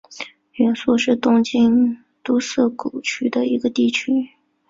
[0.53, 4.11] 原宿是东京都涩谷区的一个地区。